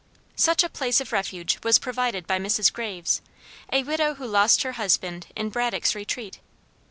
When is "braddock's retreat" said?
5.49-6.39